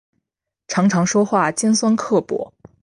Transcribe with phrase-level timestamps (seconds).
[0.67, 2.51] 常常说话尖酸刻薄